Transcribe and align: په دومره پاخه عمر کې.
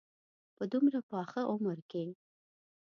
په 0.55 0.63
دومره 0.73 0.99
پاخه 1.11 1.41
عمر 1.51 1.77
کې. 1.91 2.05